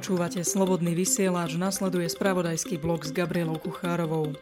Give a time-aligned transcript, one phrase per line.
[0.00, 4.32] Počúvate slobodný vysielač, nasleduje spravodajský blok s Gabrielou Kuchárovou.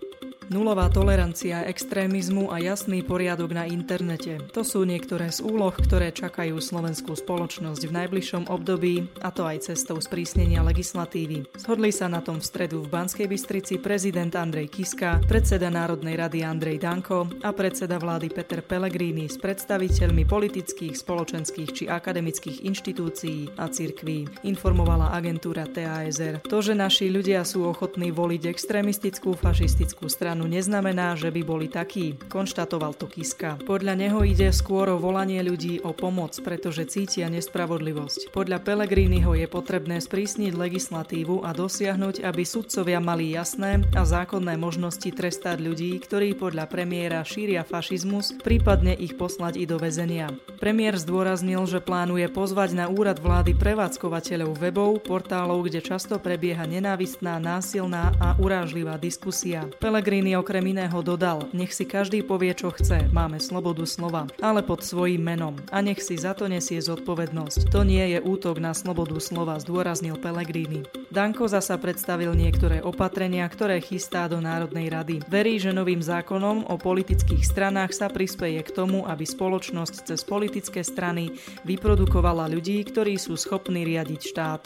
[0.49, 4.41] Nulová tolerancia extrémizmu a jasný poriadok na internete.
[4.57, 9.69] To sú niektoré z úloh, ktoré čakajú slovenskú spoločnosť v najbližšom období, a to aj
[9.69, 11.53] cestou sprísnenia legislatívy.
[11.53, 16.41] Shodli sa na tom v stredu v Banskej Bystrici prezident Andrej Kiska, predseda Národnej rady
[16.41, 23.69] Andrej Danko a predseda vlády Peter Pellegrini s predstaviteľmi politických, spoločenských či akademických inštitúcií a
[23.69, 26.41] cirkví, informovala agentúra TASR.
[26.49, 31.67] To, že naši ľudia sú ochotní voliť extrémistickú fašistickú stranu, stranu neznamená, že by boli
[31.67, 33.59] takí, konštatoval to Kiska.
[33.67, 38.31] Podľa neho ide skôr o volanie ľudí o pomoc, pretože cítia nespravodlivosť.
[38.31, 45.11] Podľa Pelegriniho je potrebné sprísniť legislatívu a dosiahnuť, aby sudcovia mali jasné a zákonné možnosti
[45.11, 50.31] trestať ľudí, ktorí podľa premiéra šíria fašizmus, prípadne ich poslať i do väzenia.
[50.63, 57.43] Premiér zdôraznil, že plánuje pozvať na úrad vlády prevádzkovateľov webov, portálov, kde často prebieha nenávistná,
[57.43, 59.67] násilná a urážlivá diskusia.
[59.83, 64.61] Pelegrini Mussolini okrem iného dodal, nech si každý povie, čo chce, máme slobodu slova, ale
[64.61, 67.73] pod svojím menom a nech si za to nesie zodpovednosť.
[67.73, 70.85] To nie je útok na slobodu slova, zdôraznil Pellegrini.
[71.09, 75.25] Danko zasa predstavil niektoré opatrenia, ktoré chystá do Národnej rady.
[75.33, 80.85] Verí, že novým zákonom o politických stranách sa prispieje k tomu, aby spoločnosť cez politické
[80.85, 81.33] strany
[81.65, 84.63] vyprodukovala ľudí, ktorí sú schopní riadiť štát.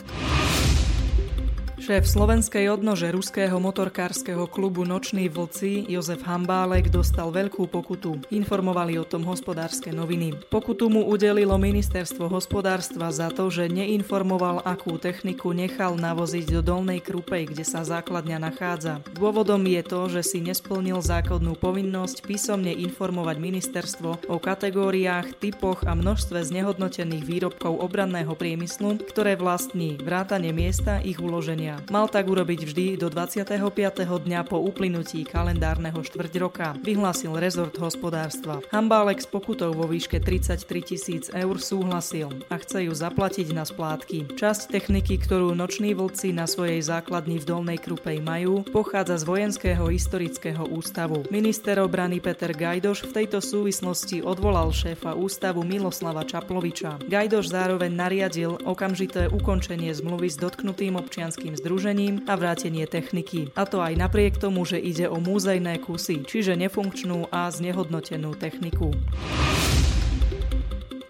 [1.82, 8.22] Šéf slovenskej odnože ruského motorkárskeho klubu Noční vlci Jozef Hambálek dostal veľkú pokutu.
[8.30, 10.46] Informovali o tom hospodárske noviny.
[10.46, 17.02] Pokutu mu udelilo ministerstvo hospodárstva za to, že neinformoval, akú techniku nechal navoziť do Dolnej
[17.02, 19.02] Krupej, kde sa základňa nachádza.
[19.18, 25.98] Dôvodom je to, že si nesplnil zákonnú povinnosť písomne informovať ministerstvo o kategóriách, typoch a
[25.98, 31.88] množstve znehodnotených výrobkov obranného priemyslu, ktoré vlastní, vrátane miesta ich uloženia dňa.
[31.88, 33.56] Mal tak urobiť vždy do 25.
[34.04, 38.60] dňa po uplynutí kalendárneho štvrť roka, vyhlásil rezort hospodárstva.
[38.68, 44.36] Hambálek s pokutou vo výške 33 tisíc eur súhlasil a chce ju zaplatiť na splátky.
[44.36, 49.88] Časť techniky, ktorú noční vlci na svojej základni v Dolnej Krupej majú, pochádza z Vojenského
[49.88, 51.24] historického ústavu.
[51.32, 57.00] Minister obrany Peter Gajdoš v tejto súvislosti odvolal šéfa ústavu Miloslava Čaploviča.
[57.06, 63.54] Gajdoš zároveň nariadil okamžité ukončenie zmluvy s dotknutým občianským združením a vrátenie techniky.
[63.54, 68.90] A to aj napriek tomu, že ide o múzejné kusy, čiže nefunkčnú a znehodnotenú techniku.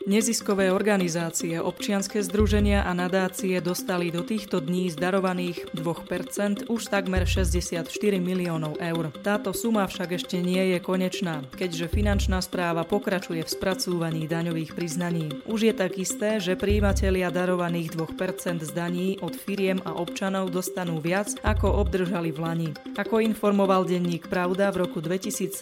[0.02, 7.86] Neziskové organizácie, občianske združenia a nadácie dostali do týchto dní zdarovaných 2% už takmer 64
[8.18, 9.14] miliónov eur.
[9.22, 15.30] Táto suma však ešte nie je konečná, keďže finančná správa pokračuje v spracúvaní daňových priznaní.
[15.46, 20.98] Už je tak isté, že príjimatelia darovaných 2% z daní od firiem a občanov dostanú
[20.98, 22.70] viac, ako obdržali v Lani.
[22.98, 25.54] Ako informoval denník Pravda, v roku 2017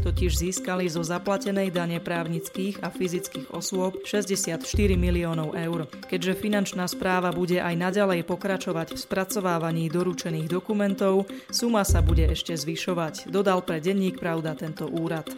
[0.00, 4.64] totiž získali zo zaplatenej dane právnických a fyzických osôb osôb 64
[4.96, 5.84] miliónov eur.
[6.08, 12.56] Keďže finančná správa bude aj naďalej pokračovať v spracovávaní doručených dokumentov, suma sa bude ešte
[12.56, 15.28] zvyšovať, dodal pre denník Pravda tento úrad.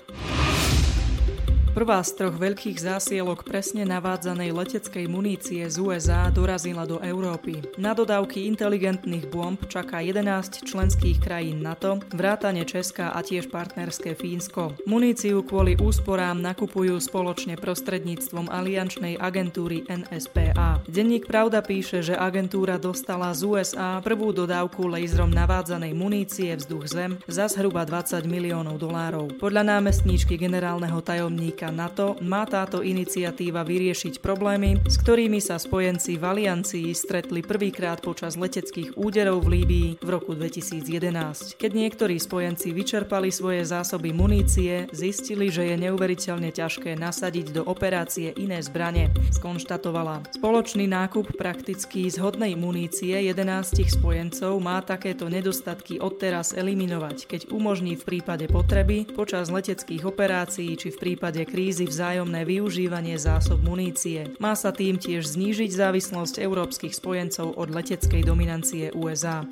[1.79, 7.63] Prvá z troch veľkých zásielok presne navádzanej leteckej munície z USA dorazila do Európy.
[7.79, 14.75] Na dodávky inteligentných bomb čaká 11 členských krajín NATO, vrátane Česka a tiež partnerské Fínsko.
[14.91, 20.83] Muníciu kvôli úsporám nakupujú spoločne prostredníctvom aliančnej agentúry NSPA.
[20.91, 27.23] Denník Pravda píše, že agentúra dostala z USA prvú dodávku laserom navádzanej munície vzduch zem
[27.31, 29.39] za zhruba 20 miliónov dolárov.
[29.39, 36.25] Podľa námestníčky generálneho tajomníka NATO má táto iniciatíva vyriešiť problémy, s ktorými sa spojenci v
[36.25, 41.61] aliancii stretli prvýkrát počas leteckých úderov v Líbii v roku 2011.
[41.61, 48.35] Keď niektorí spojenci vyčerpali svoje zásoby munície, zistili, že je neuveriteľne ťažké nasadiť do operácie
[48.35, 50.35] iné zbrane, skonštatovala.
[50.35, 58.07] Spoločný nákup prakticky zhodnej munície 11 spojencov má takéto nedostatky odteraz eliminovať, keď umožní v
[58.17, 61.58] prípade potreby počas leteckých operácií či v prípade krízy
[61.91, 64.31] vzájomné využívanie zásob munície.
[64.39, 69.43] Má sa tým tiež znížiť závislosť európskych spojencov od leteckej dominancie USA.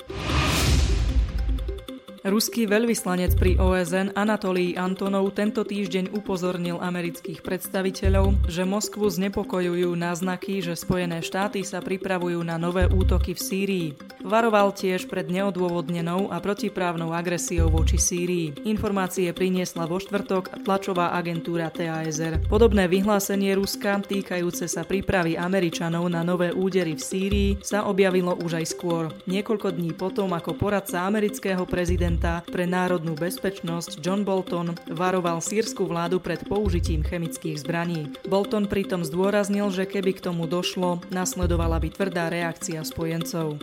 [2.26, 10.58] Ruský veľvyslanec pri OSN Anatolii Antonov tento týždeň upozornil amerických predstaviteľov, že Moskvu znepokojujú náznaky,
[10.58, 13.88] že Spojené štáty sa pripravujú na nové útoky v Sýrii.
[14.26, 18.66] Varoval tiež pred neodôvodnenou a protiprávnou agresiou voči Sýrii.
[18.66, 22.42] Informácie priniesla vo štvrtok tlačová agentúra TASR.
[22.50, 28.58] Podobné vyhlásenie Ruska týkajúce sa prípravy Američanov na nové údery v Sýrii sa objavilo už
[28.58, 29.14] aj skôr.
[29.30, 35.84] Niekoľko dní potom, ako poradca amerického prezidenta prezidenta pre národnú bezpečnosť John Bolton varoval sírskú
[35.84, 38.08] vládu pred použitím chemických zbraní.
[38.24, 43.60] Bolton pritom zdôraznil, že keby k tomu došlo, nasledovala by tvrdá reakcia spojencov.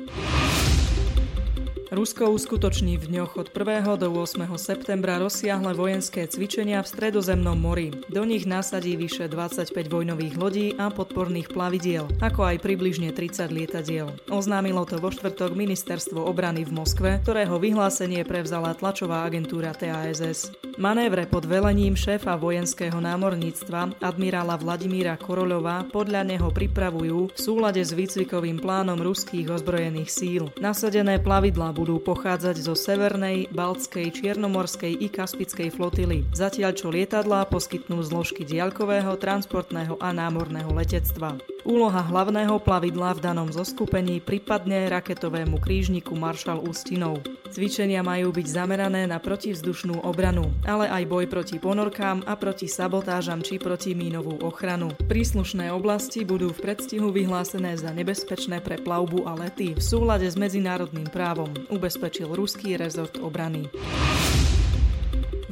[1.94, 3.86] Rusko uskutoční v dňoch od 1.
[4.02, 4.50] do 8.
[4.58, 7.94] septembra rozsiahle vojenské cvičenia v Stredozemnom mori.
[8.10, 14.10] Do nich nasadí vyše 25 vojnových lodí a podporných plavidiel, ako aj približne 30 lietadiel.
[14.34, 20.50] Oznámilo to vo štvrtok ministerstvo obrany v Moskve, ktorého vyhlásenie prevzala tlačová agentúra TASS.
[20.82, 27.94] Manévre pod velením šéfa vojenského námorníctva admirála Vladimíra Koroľova podľa neho pripravujú v súlade s
[27.94, 30.50] výcvikovým plánom ruských ozbrojených síl.
[30.58, 38.00] Nasadené plavidlá budú pochádzať zo severnej, baltskej, čiernomorskej i kaspickej flotily, zatiaľ čo lietadlá poskytnú
[38.00, 41.53] zložky diaľkového, transportného a námorného letectva.
[41.64, 47.24] Úloha hlavného plavidla v danom zoskupení pripadne raketovému krížniku Maršal Ústinov.
[47.56, 53.40] Cvičenia majú byť zamerané na protivzdušnú obranu, ale aj boj proti ponorkám a proti sabotážam
[53.40, 54.92] či proti mínovú ochranu.
[55.08, 60.36] Príslušné oblasti budú v predstihu vyhlásené za nebezpečné pre plavbu a lety v súlade s
[60.36, 63.72] medzinárodným právom, ubezpečil ruský rezort obrany.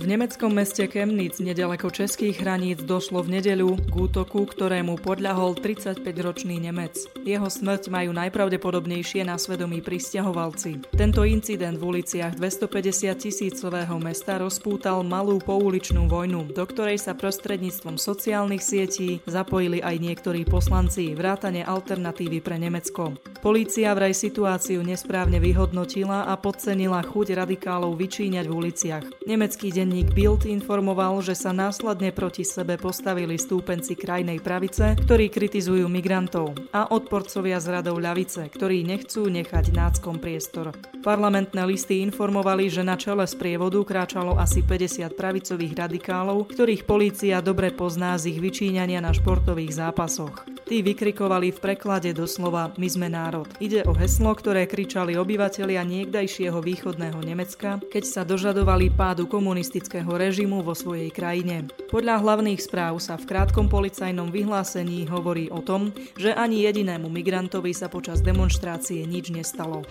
[0.01, 6.57] V nemeckom meste Chemnitz nedaleko českých hraníc došlo v nedeľu k útoku, ktorému podľahol 35-ročný
[6.57, 7.06] Nemec.
[7.21, 10.81] Jeho smrť majú najpravdepodobnejšie na svedomí pristahovalci.
[10.98, 18.01] Tento incident v uliciach 250 tisícového mesta rozpútal malú pouličnú vojnu, do ktorej sa prostredníctvom
[18.01, 23.21] sociálnych sietí zapojili aj niektorí poslanci, vrátane alternatívy pre Nemecko.
[23.45, 29.06] Polícia vraj situáciu nesprávne vyhodnotila a podcenila chuť radikálov vyčíňať v uliciach.
[29.30, 35.28] Nemecký deň Denník Bild informoval, že sa následne proti sebe postavili stúpenci krajnej pravice, ktorí
[35.28, 40.72] kritizujú migrantov a odporcovia z radov ľavice, ktorí nechcú nechať náckom priestor.
[41.04, 47.44] Parlamentné listy informovali, že na čele z prievodu kráčalo asi 50 pravicových radikálov, ktorých polícia
[47.44, 50.48] dobre pozná z ich vyčíňania na športových zápasoch.
[50.72, 53.44] Tí vykrikovali v preklade doslova My sme národ.
[53.60, 60.13] Ide o heslo, ktoré kričali obyvatelia niekdajšieho východného Nemecka, keď sa dožadovali pádu komunistického komunistického
[60.13, 61.66] režimu vo svojej krajine.
[61.89, 67.74] Podľa hlavných správ sa v krátkom policajnom vyhlásení hovorí o tom, že ani jedinému migrantovi
[67.74, 69.81] sa počas demonstrácie nič nestalo.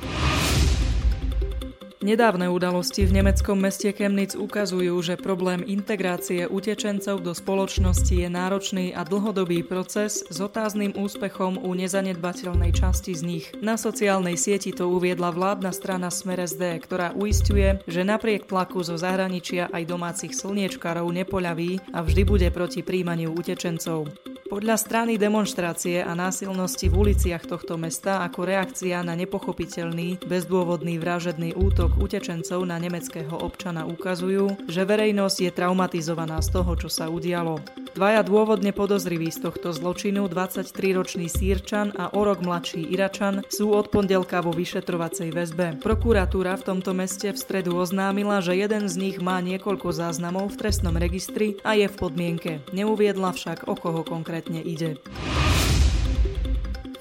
[2.01, 8.97] Nedávne udalosti v nemeckom meste Chemnitz ukazujú, že problém integrácie utečencov do spoločnosti je náročný
[8.97, 13.47] a dlhodobý proces s otázným úspechom u nezanedbateľnej časti z nich.
[13.61, 18.97] Na sociálnej sieti to uviedla vládna strana Smer SD, ktorá uistuje, že napriek tlaku zo
[18.97, 24.09] zahraničia aj domácich slniečkarov nepoľaví a vždy bude proti príjmaniu utečencov.
[24.51, 31.55] Podľa strany demonstrácie a násilnosti v uliciach tohto mesta ako reakcia na nepochopiteľný, bezdôvodný vražedný
[31.55, 37.63] útok utečencov na nemeckého občana ukazujú, že verejnosť je traumatizovaná z toho, čo sa udialo.
[37.95, 43.87] Dvaja dôvodne podozriví z tohto zločinu, 23-ročný Sýrčan a o rok mladší Iračan, sú od
[43.87, 45.67] pondelka vo vyšetrovacej väzbe.
[45.79, 50.59] Prokuratúra v tomto meste v stredu oznámila, že jeden z nich má niekoľko záznamov v
[50.59, 52.53] trestnom registri a je v podmienke.
[52.75, 54.97] Neuviedla však, o koho konkrétne ide.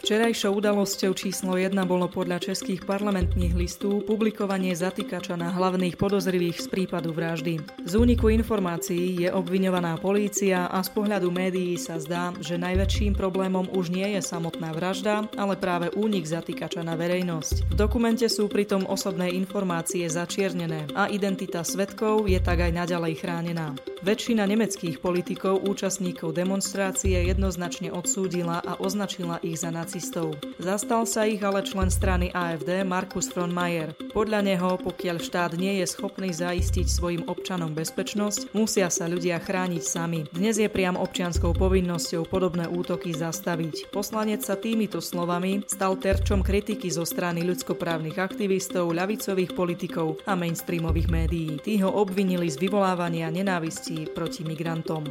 [0.10, 6.68] Včerajšou udalosťou číslo 1 bolo podľa českých parlamentných listů publikovanie zatýkača na hlavných podozrivých z
[6.72, 7.62] prípadu vraždy.
[7.86, 13.70] Z úniku informácií je obviňovaná polícia a z pohľadu médií sa zdá, že najväčším problémom
[13.70, 17.70] už nie je samotná vražda, ale práve únik zatýkača na verejnosť.
[17.70, 23.78] V dokumente sú pritom osobné informácie začiernené a identita svetkov je tak aj naďalej chránená.
[24.00, 30.40] Väčšina nemeckých politikov účastníkov demonstrácie jednoznačne odsúdila a označila ich za nacistov.
[30.56, 33.92] Zastal sa ich ale člen strany AFD Markus von Mayer.
[34.16, 39.84] Podľa neho, pokiaľ štát nie je schopný zaistiť svojim občanom bezpečnosť, musia sa ľudia chrániť
[39.84, 40.24] sami.
[40.32, 43.92] Dnes je priam občianskou povinnosťou podobné útoky zastaviť.
[43.92, 51.12] Poslanec sa týmito slovami stal terčom kritiky zo strany ľudskoprávnych aktivistov, ľavicových politikov a mainstreamových
[51.12, 51.60] médií.
[51.60, 55.04] Tí ho obvinili z vyvolávania nenávisti proti migrantom.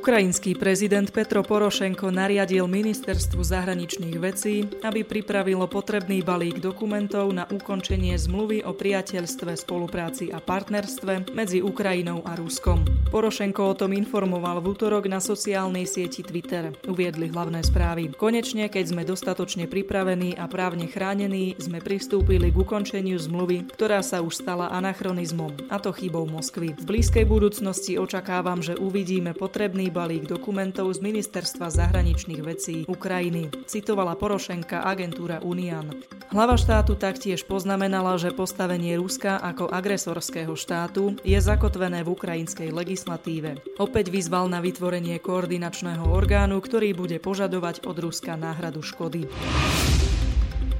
[0.00, 8.16] Ukrajinský prezident Petro Porošenko nariadil ministerstvu zahraničných vecí, aby pripravilo potrebný balík dokumentov na ukončenie
[8.16, 12.80] zmluvy o priateľstve, spolupráci a partnerstve medzi Ukrajinou a Ruskom.
[13.12, 18.08] Porošenko o tom informoval v útorok na sociálnej sieti Twitter, uviedli hlavné správy.
[18.16, 24.24] Konečne, keď sme dostatočne pripravení a právne chránení, sme pristúpili k ukončeniu zmluvy, ktorá sa
[24.24, 26.72] už stala anachronizmom, a to chybou Moskvy.
[26.72, 34.14] V blízkej budúcnosti očakávam, že uvidíme potrebný balík dokumentov z Ministerstva zahraničných vecí Ukrajiny, citovala
[34.14, 35.90] Porošenka agentúra Unian.
[36.30, 43.58] Hlava štátu taktiež poznamenala, že postavenie Ruska ako agresorského štátu je zakotvené v ukrajinskej legislatíve.
[43.82, 49.26] Opäť vyzval na vytvorenie koordinačného orgánu, ktorý bude požadovať od Ruska náhradu škody.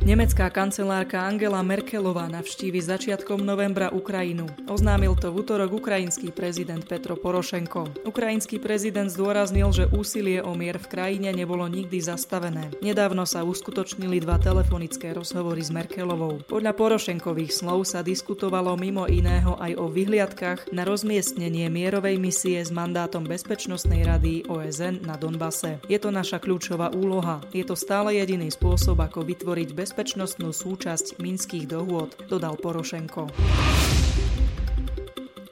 [0.01, 4.49] Nemecká kancelárka Angela Merkelová navštívi začiatkom novembra Ukrajinu.
[4.65, 8.09] Oznámil to v útorok ukrajinský prezident Petro Porošenko.
[8.09, 12.73] Ukrajinský prezident zdôraznil, že úsilie o mier v krajine nebolo nikdy zastavené.
[12.81, 16.49] Nedávno sa uskutočnili dva telefonické rozhovory s Merkelovou.
[16.49, 22.73] Podľa Porošenkových slov sa diskutovalo mimo iného aj o vyhliadkach na rozmiestnenie mierovej misie s
[22.73, 25.77] mandátom Bezpečnostnej rady OSN na Donbase.
[25.93, 27.45] Je to naša kľúčová úloha.
[27.53, 33.27] Je to stále jediný spôsob, ako vytvoriť bezpečnosť bezpečnostnú súčasť minských dohôd, dodal Porošenko.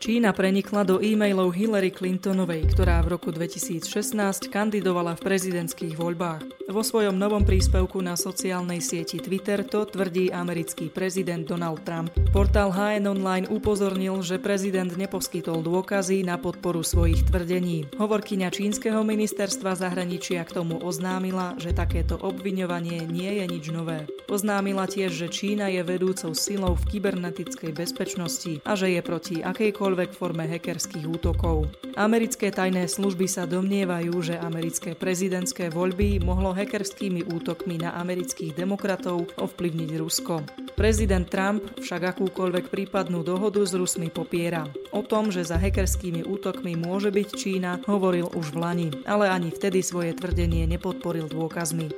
[0.08, 6.64] Čína prenikla do e-mailov Hillary Clintonovej, ktorá v roku 2016 kandidovala v prezidentských voľbách.
[6.72, 12.08] Vo svojom novom príspevku na sociálnej sieti Twitter to tvrdí americký prezident Donald Trump.
[12.32, 17.92] Portál HN Online upozornil, že prezident neposkytol dôkazy na podporu svojich tvrdení.
[18.00, 24.08] Hovorkyňa čínskeho ministerstva zahraničia k tomu oznámila, že takéto obviňovanie nie je nič nové.
[24.28, 29.98] Oznámila tiež, že Čína je vedúcou silou v kybernetickej bezpečnosti a že je proti akejkoľvek
[29.99, 31.67] akejkoľvek forme hackerských útokov.
[31.99, 39.26] Americké tajné služby sa domnievajú, že americké prezidentské voľby mohlo hackerskými útokmi na amerických demokratov
[39.35, 40.47] ovplyvniť Rusko.
[40.78, 44.71] Prezident Trump však akúkoľvek prípadnú dohodu s Rusmi popiera.
[44.95, 49.50] O tom, že za hackerskými útokmi môže byť Čína, hovoril už v Lani, ale ani
[49.50, 51.90] vtedy svoje tvrdenie nepodporil dôkazmi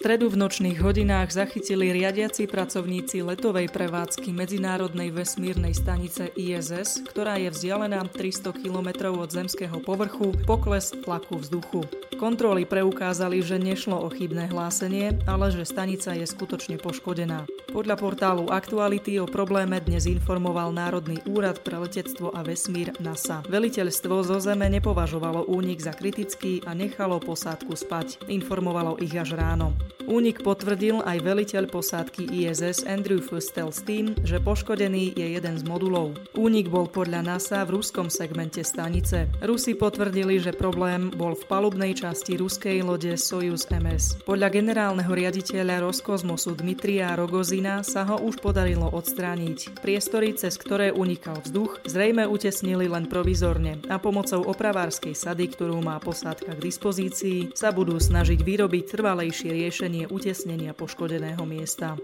[0.00, 7.52] stredu v nočných hodinách zachytili riadiaci pracovníci letovej prevádzky Medzinárodnej vesmírnej stanice ISS, ktorá je
[7.52, 11.84] vzdialená 300 km od zemského povrchu, pokles tlaku vzduchu.
[12.16, 17.44] Kontroly preukázali, že nešlo o chybné hlásenie, ale že stanica je skutočne poškodená.
[17.68, 23.44] Podľa portálu Aktuality o probléme dnes informoval Národný úrad pre letectvo a vesmír NASA.
[23.52, 28.32] Veliteľstvo zo Zeme nepovažovalo únik za kritický a nechalo posádku spať.
[28.32, 29.76] Informovalo ich až ráno.
[30.10, 35.62] Únik potvrdil aj veliteľ posádky ISS Andrew Fustel s tým, že poškodený je jeden z
[35.66, 36.16] modulov.
[36.38, 39.28] Únik bol podľa NASA v ruskom segmente stanice.
[39.42, 44.22] Rusi potvrdili, že problém bol v palubnej časti ruskej lode Soyuz MS.
[44.22, 49.82] Podľa generálneho riaditeľa Roskosmosu Dmitria Rogozina sa ho už podarilo odstrániť.
[49.82, 55.98] Priestory, cez ktoré unikal vzduch, zrejme utesnili len provizorne a pomocou opravárskej sady, ktorú má
[55.98, 61.96] posádka k dispozícii, sa budú snažiť vyrobiť trvalejšie riešenie riešenie utesnenia poškodeného miesta.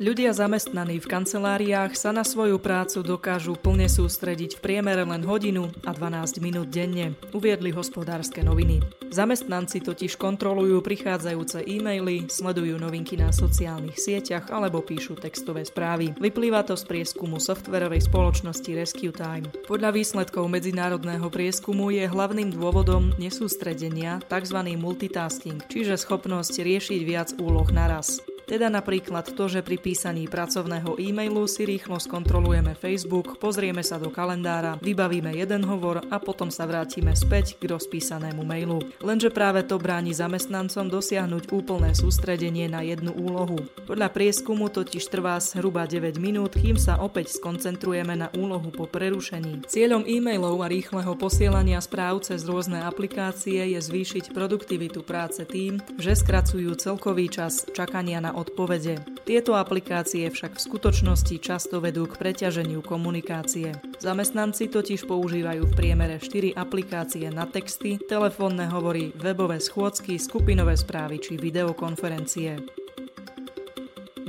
[0.00, 5.68] Ľudia zamestnaní v kanceláriách sa na svoju prácu dokážu plne sústrediť v priemere len hodinu
[5.84, 8.80] a 12 minút denne, uviedli hospodárske noviny.
[9.12, 16.16] Zamestnanci totiž kontrolujú prichádzajúce e-maily, sledujú novinky na sociálnych sieťach alebo píšu textové správy.
[16.16, 19.52] Vyplýva to z prieskumu softverovej spoločnosti Rescue Time.
[19.68, 24.64] Podľa výsledkov medzinárodného prieskumu je hlavným dôvodom nesústredenia tzv.
[24.80, 28.24] multitasking, čiže schopnosť riešiť viac úloh naraz.
[28.50, 34.10] Teda napríklad to, že pri písaní pracovného e-mailu si rýchlo skontrolujeme Facebook, pozrieme sa do
[34.10, 38.82] kalendára, vybavíme jeden hovor a potom sa vrátime späť k rozpísanému mailu.
[38.98, 43.62] Lenže práve to bráni zamestnancom dosiahnuť úplné sústredenie na jednu úlohu.
[43.86, 49.62] Podľa prieskumu totiž trvá zhruba 9 minút, kým sa opäť skoncentrujeme na úlohu po prerušení.
[49.70, 56.18] Cieľom e-mailov a rýchleho posielania správ cez rôzne aplikácie je zvýšiť produktivitu práce tým, že
[56.18, 59.04] skracujú celkový čas čakania na odpovede.
[59.28, 63.76] Tieto aplikácie však v skutočnosti často vedú k preťaženiu komunikácie.
[64.00, 71.20] Zamestnanci totiž používajú v priemere 4 aplikácie na texty, telefónne hovory, webové schôdzky, skupinové správy
[71.20, 72.80] či videokonferencie.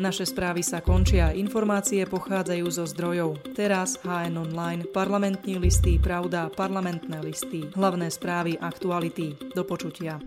[0.02, 3.54] Naše správy sa končia, informácie pochádzajú zo zdrojov.
[3.54, 9.38] Teraz HN Online, parlamentní listy, pravda, parlamentné listy, hlavné správy, aktuality.
[9.54, 10.18] Do počutia.